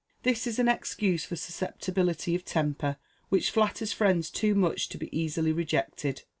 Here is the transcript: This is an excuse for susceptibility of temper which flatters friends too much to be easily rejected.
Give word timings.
This 0.23 0.47
is 0.47 0.57
an 0.57 0.67
excuse 0.67 1.25
for 1.25 1.35
susceptibility 1.35 2.33
of 2.33 2.43
temper 2.43 2.97
which 3.29 3.51
flatters 3.51 3.93
friends 3.93 4.31
too 4.31 4.55
much 4.55 4.89
to 4.89 4.97
be 4.97 5.15
easily 5.15 5.51
rejected. 5.51 6.23